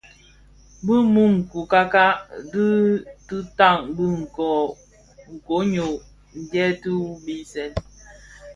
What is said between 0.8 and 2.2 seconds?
Bi mü coukaka